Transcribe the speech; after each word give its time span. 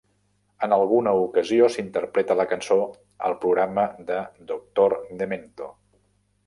En 0.67 0.71
alguna 0.77 1.11
ocasió 1.25 1.67
s'interpreta 1.75 2.39
la 2.39 2.47
cançó 2.55 2.79
al 3.29 3.39
programa 3.45 3.85
de 4.09 4.19
Doctor 4.55 5.01
Demento. 5.23 5.75